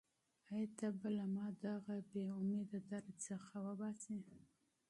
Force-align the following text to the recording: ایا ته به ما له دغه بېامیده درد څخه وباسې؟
ایا 0.53 0.67
ته 0.77 0.87
به 0.99 1.09
ما 1.35 1.45
له 1.47 1.55
دغه 1.65 1.95
بېامیده 2.11 2.79
درد 2.89 3.09
څخه 3.27 3.55
وباسې؟ 3.67 4.17